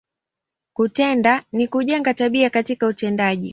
Kutenda, 0.73 1.43
ni 1.51 1.67
kujenga, 1.67 2.13
tabia 2.13 2.49
katika 2.49 2.87
utendaji. 2.87 3.49